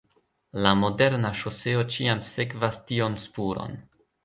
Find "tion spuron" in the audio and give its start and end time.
2.91-3.81